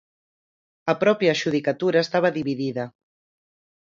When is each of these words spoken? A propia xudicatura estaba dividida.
A 0.91 0.93
propia 1.03 1.37
xudicatura 1.41 1.99
estaba 2.05 2.33
dividida. 2.39 2.85